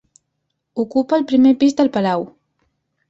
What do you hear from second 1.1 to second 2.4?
el primer pis del palau.